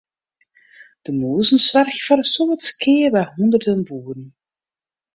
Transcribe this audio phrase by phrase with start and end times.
[1.03, 4.27] De mûzen soargje foar in soad skea by hûnderten boeren.